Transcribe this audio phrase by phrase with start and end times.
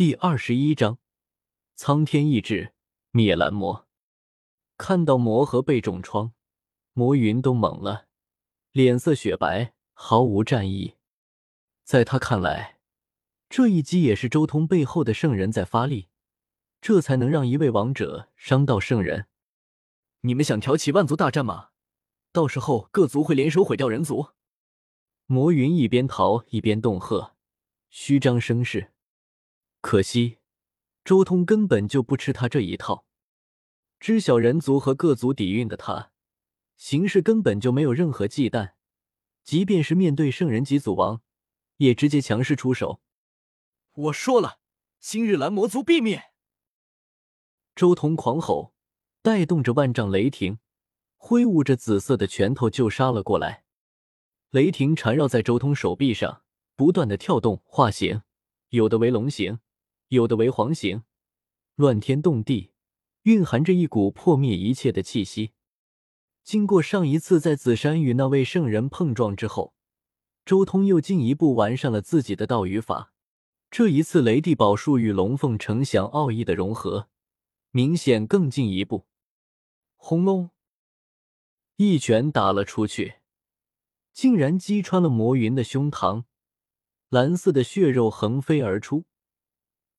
[0.00, 0.96] 第二十一章，
[1.74, 2.72] 苍天意志
[3.10, 3.86] 灭蓝魔。
[4.78, 6.32] 看到魔盒被重创，
[6.94, 8.06] 魔云都懵了，
[8.72, 10.94] 脸色雪白，毫无战意。
[11.84, 12.78] 在他看来，
[13.50, 16.08] 这一击也是周通背后的圣人在发力，
[16.80, 19.26] 这才能让一位王者伤到圣人。
[20.22, 21.72] 你们想挑起万族大战吗？
[22.32, 24.30] 到时候各族会联手毁掉人族。
[25.26, 27.36] 魔云一边逃一边恫吓，
[27.90, 28.94] 虚张声势。
[29.80, 30.38] 可惜，
[31.04, 33.06] 周通根本就不吃他这一套。
[33.98, 36.12] 知晓人族和各族底蕴的他，
[36.76, 38.72] 行事根本就没有任何忌惮，
[39.42, 41.22] 即便是面对圣人级祖王，
[41.78, 43.00] 也直接强势出手。
[43.92, 44.60] 我说了，
[44.98, 46.32] 今日蓝魔族必灭！
[47.74, 48.74] 周通狂吼，
[49.22, 50.58] 带动着万丈雷霆，
[51.16, 53.64] 挥舞着紫色的拳头就杀了过来。
[54.50, 56.42] 雷霆缠绕在周通手臂上，
[56.76, 58.22] 不断的跳动化形，
[58.68, 59.58] 有的为龙形。
[60.10, 61.04] 有的为黄形，
[61.76, 62.72] 乱天动地，
[63.22, 65.52] 蕴含着一股破灭一切的气息。
[66.42, 69.72] 经过上一次在紫山与那位圣人碰撞之后，
[70.44, 73.12] 周通又进一步完善了自己的道与法。
[73.70, 77.08] 这一次雷帝宝术与龙凤呈祥奥义的融合，
[77.70, 79.06] 明显更进一步。
[79.94, 80.50] 轰隆！
[81.76, 83.18] 一拳打了出去，
[84.12, 86.24] 竟然击穿了魔云的胸膛，
[87.10, 89.04] 蓝色的血肉横飞而出。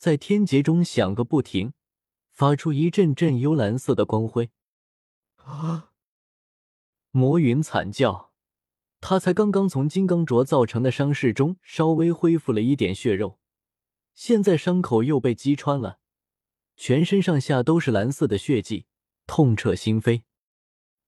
[0.00, 1.74] 在天劫中响个不停，
[2.32, 4.50] 发出一阵阵幽蓝色的光辉。
[5.36, 5.92] 啊！
[7.10, 8.32] 魔云惨叫，
[9.02, 13.38] 他才刚刚从金刚镯造成的伤势中稍微恢复了一点血肉，
[14.14, 15.98] 现在伤口又被击穿了，
[16.76, 18.86] 全身上下都是蓝色的血迹，
[19.26, 20.22] 痛彻心扉。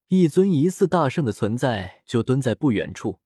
[0.09, 3.20] 一尊疑似大圣的存在就蹲在不远处，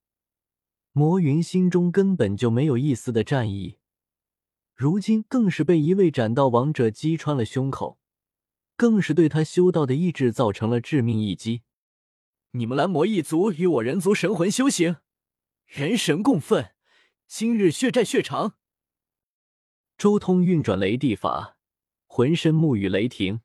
[0.93, 3.79] 魔云心中根本就没有一丝的战意。
[4.77, 7.99] 如今更是被一位斩道王者击穿了胸口，
[8.77, 11.63] 更是对他修道的意志造成了致命一击。
[12.51, 14.97] 你们蓝魔一族与我人族神魂修行，
[15.65, 16.75] 人神共愤，
[17.27, 18.57] 今日血债血偿。
[19.97, 21.57] 周通运转雷地法，
[22.07, 23.41] 浑身沐雨雷霆，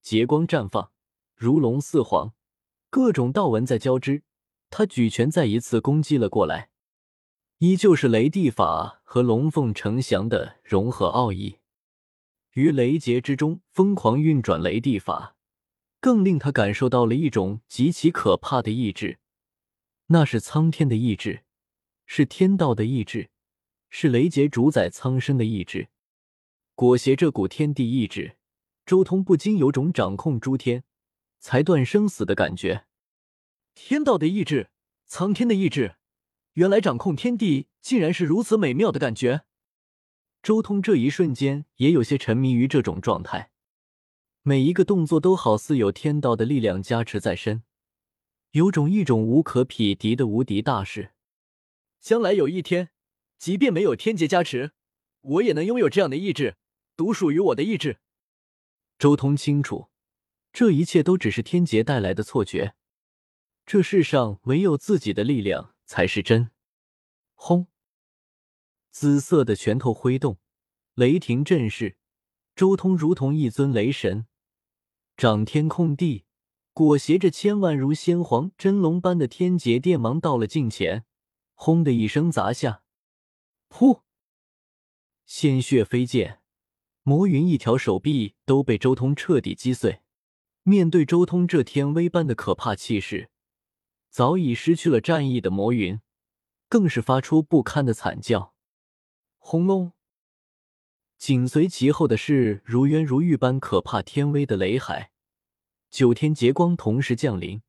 [0.00, 0.90] 劫光绽放，
[1.34, 2.32] 如龙似凰，
[2.88, 4.22] 各种道纹在交织。
[4.70, 6.70] 他举拳再一次攻击了过来。
[7.62, 11.58] 依旧是雷地法和龙凤呈祥的融合奥义，
[12.54, 15.36] 于雷劫之中疯狂运转雷地法，
[16.00, 19.20] 更令他感受到了一种极其可怕的意志，
[20.06, 21.44] 那是苍天的意志，
[22.04, 23.30] 是天道的意志，
[23.88, 25.86] 是雷劫主宰苍生的意志。
[26.74, 28.38] 裹挟这股天地意志，
[28.84, 30.82] 周通不禁有种掌控诸天、
[31.38, 32.86] 裁断生死的感觉。
[33.76, 34.70] 天道的意志，
[35.06, 35.94] 苍天的意志。
[36.54, 39.44] 原来掌控天地竟然是如此美妙的感觉。
[40.42, 43.50] 周通这一瞬间也有些沉迷于这种状态，
[44.42, 47.62] 每一个动作都好似有天道的力量加持在身，
[48.50, 51.12] 有种一种无可匹敌的无敌大势。
[52.00, 52.90] 将来有一天，
[53.38, 54.72] 即便没有天劫加持，
[55.20, 56.56] 我也能拥有这样的意志，
[56.96, 58.00] 独属于我的意志。
[58.98, 59.88] 周通清楚，
[60.52, 62.74] 这一切都只是天劫带来的错觉，
[63.64, 65.72] 这世上唯有自己的力量。
[65.92, 66.50] 才是真！
[67.34, 67.66] 轰！
[68.90, 70.38] 紫色的拳头挥动，
[70.94, 71.98] 雷霆震势，
[72.56, 74.24] 周通如同一尊雷神，
[75.18, 76.24] 掌天控地，
[76.72, 81.04] 裹挟着千万如先皇真龙般的天劫电芒到了近前，
[81.52, 82.84] 轰的一声砸下，
[83.68, 84.00] 噗！
[85.26, 86.40] 鲜血飞溅，
[87.02, 90.00] 魔云一条手臂都被周通彻底击碎。
[90.62, 93.31] 面对周通这天威般的可怕气势。
[94.12, 95.98] 早已失去了战意的魔云，
[96.68, 98.52] 更是发出不堪的惨叫。
[99.38, 99.92] 轰隆！
[101.16, 105.12] 紧随其后的是如渊如玉般可怕天威的雷海，
[105.88, 107.62] 九天劫光同时降临，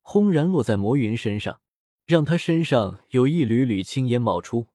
[0.00, 1.60] 轰然落在魔云身上，
[2.04, 4.66] 让他身上有一缕缕青烟冒出。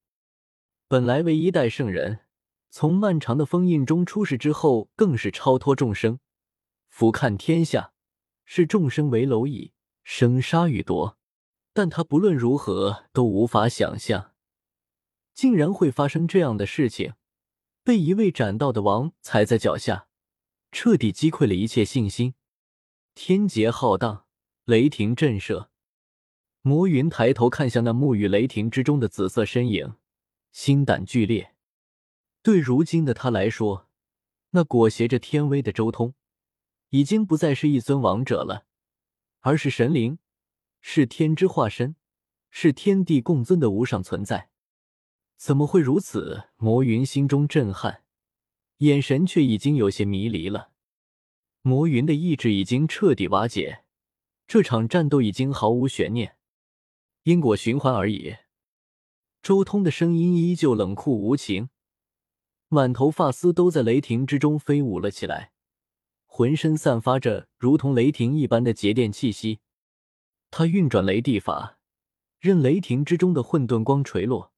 [0.88, 2.22] 本来为一代圣人，
[2.70, 6.20] 从漫长的封印中出世之后，更是超脱众生，
[6.88, 7.92] 俯瞰天下，
[8.46, 9.74] 视众生为蝼蚁。
[10.04, 11.18] 生杀予夺，
[11.74, 14.34] 但他不论如何都无法想象，
[15.34, 17.14] 竟然会发生这样的事情，
[17.84, 20.08] 被一位斩道的王踩在脚下，
[20.72, 22.36] 彻底击溃了一切信心。
[23.14, 24.26] 天劫浩荡，
[24.66, 25.68] 雷霆震慑，
[26.62, 29.96] 魔云抬头看向那沐浴雷霆之中的紫色身影，
[30.52, 31.56] 心胆俱裂。
[32.42, 33.90] 对如今的他来说，
[34.52, 36.14] 那裹挟着天威的周通，
[36.90, 38.66] 已经不再是一尊王者了。
[39.42, 40.18] 而是神灵，
[40.80, 41.96] 是天之化身，
[42.50, 44.50] 是天地共尊的无上存在。
[45.36, 46.50] 怎么会如此？
[46.58, 48.04] 魔云心中震撼，
[48.78, 50.72] 眼神却已经有些迷离了。
[51.64, 53.84] 魔云的意志已经彻底瓦解，
[54.48, 56.38] 这场战斗已经毫无悬念，
[57.24, 58.36] 因果循环而已。
[59.42, 61.70] 周通的声音依旧冷酷无情，
[62.68, 65.52] 满头发丝都在雷霆之中飞舞了起来，
[66.34, 69.60] 浑身散发着如同雷霆一般的节电气息。
[70.50, 71.78] 他运转雷地法，
[72.40, 74.54] 任雷霆之中的混沌光垂落，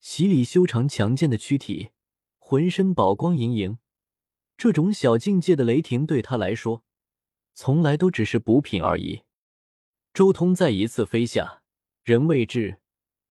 [0.00, 1.90] 洗礼修长强健的躯体，
[2.38, 3.76] 浑身宝光盈盈。
[4.56, 6.82] 这种小境界的雷霆对他来说，
[7.52, 9.24] 从来都只是补品而已。
[10.14, 11.60] 周通再一次飞下，
[12.04, 12.80] 人未至。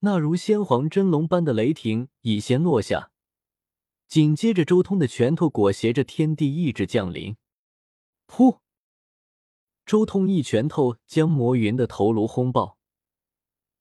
[0.01, 3.09] 那如先皇真龙般的雷霆已先落下，
[4.07, 7.35] 紧接着周通的拳头裹挟着天地意志降临。
[8.27, 8.59] 噗！
[9.85, 12.79] 周通一拳头将魔云的头颅轰爆，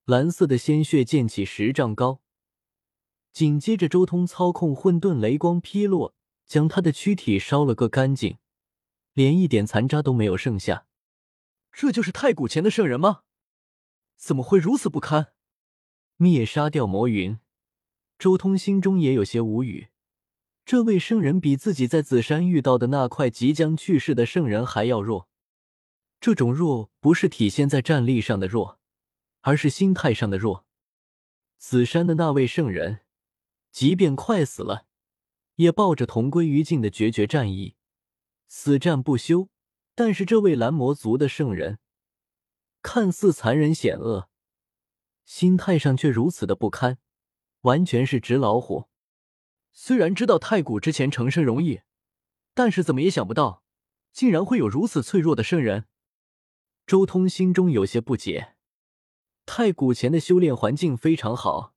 [0.04, 2.20] 蓝色的鲜血溅起十丈高。
[3.32, 6.14] 紧接着，周通操控混沌雷光劈落，
[6.44, 8.38] 将他的躯体烧了个干净，
[9.12, 10.86] 连一点残渣都没有剩下。
[11.72, 13.22] 这就是太古前的圣人吗？
[14.16, 15.32] 怎么会如此不堪？
[16.16, 17.40] 灭杀掉魔云，
[18.18, 19.88] 周通心中也有些无语。
[20.64, 25.28] 这位圣人比自己在紫山遇到的那块即将去世的圣人还要弱。
[26.20, 28.80] 这种弱不是体现在战力上的弱，
[29.42, 30.64] 而是心态上的弱。
[31.58, 33.00] 紫山的那位圣人，
[33.70, 34.86] 即便快死了，
[35.56, 37.76] 也抱着同归于尽的决绝战意，
[38.48, 39.50] 死战不休。
[39.94, 41.78] 但是这位蓝魔族的圣人，
[42.82, 44.30] 看似残忍险恶。
[45.26, 46.98] 心态上却如此的不堪，
[47.60, 48.88] 完全是纸老虎。
[49.76, 51.80] 虽然知道太古之前成圣容易，
[52.54, 53.64] 但是怎么也想不到，
[54.12, 55.86] 竟然会有如此脆弱的圣人。
[56.86, 58.54] 周通心中有些不解。
[59.44, 61.74] 太古前的修炼环境非常好，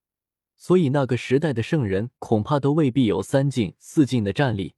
[0.55, 4.75] 所以那个时代的圣人恐怕都未必有三境、四境的战力。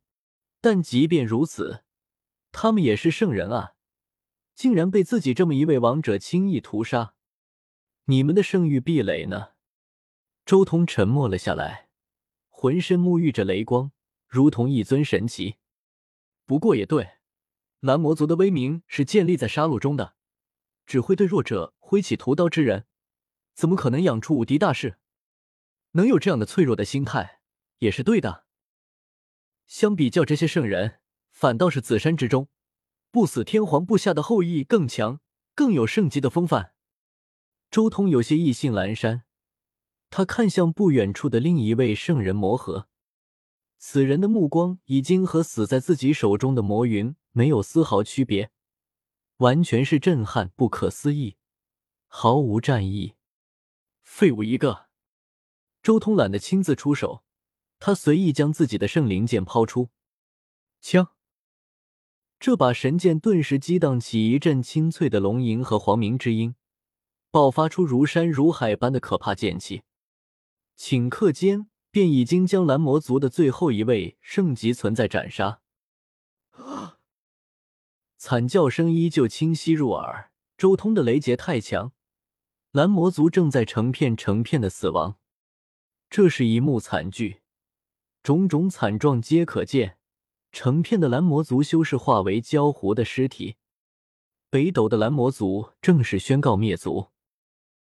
[0.61, 1.83] 但即便如此，
[2.53, 3.73] 他们也是圣人啊，
[4.55, 7.13] 竟然被自己这么一位王者轻易屠杀。
[8.05, 9.49] 你们的圣域壁垒呢？
[10.45, 11.88] 周通沉默了下来，
[12.61, 13.93] 浑身沐浴着雷光，
[14.27, 15.55] 如同一尊神奇。
[16.45, 17.11] 不过也对，
[17.79, 20.15] 蓝魔族的威名是建立在杀戮中的，
[20.85, 22.85] 只会对弱者挥起屠刀之人，
[23.53, 24.97] 怎么可能养出无敌大士？
[25.91, 27.39] 能有这样的脆弱的心态，
[27.77, 28.43] 也是对的。
[29.65, 30.99] 相比较这些圣人，
[31.31, 32.49] 反倒是紫山之中
[33.09, 35.21] 不死天皇部下的后裔更强，
[35.55, 36.73] 更有圣级的风范。
[37.71, 39.23] 周通有些意兴阑珊，
[40.09, 42.87] 他看向不远处的另一位圣人魔盒，
[43.77, 48.51] 此人的目光已经和死在自己手中的魔云没有丝毫区别，
[49.37, 51.37] 完全是震撼、不可思议，
[52.07, 53.15] 毫无战意。
[54.01, 54.87] 废物一个！
[55.81, 57.23] 周通懒得亲自出手，
[57.79, 59.89] 他随意将自己的圣灵剑抛出，
[60.81, 61.09] 枪！
[62.39, 66.55] 这把神剑顿时激荡起一阵清脆的龙吟和黄鸣之音。
[67.31, 69.83] 爆发出如山如海般的可怕剑气，
[70.79, 75.59] 顷刻间便已经将蓝魔族的最后一位圣级存在斩杀。
[78.17, 80.31] 惨叫声依旧清晰入耳。
[80.57, 81.93] 周通的雷劫太强，
[82.71, 85.17] 蓝魔族正在成片成片的死亡。
[86.09, 87.41] 这是一幕惨剧，
[88.23, 89.97] 种种惨状皆可见。
[90.51, 93.55] 成片的蓝魔族修士化为焦糊的尸体。
[94.49, 97.09] 北斗的蓝魔族正式宣告灭族。